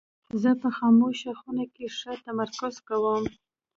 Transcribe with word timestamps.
زه 0.41 0.51
په 0.61 0.69
خاموشه 0.77 1.31
خونه 1.39 1.65
کې 1.73 1.85
ښه 1.97 2.11
تمرکز 2.25 2.75
کوم. 2.87 3.23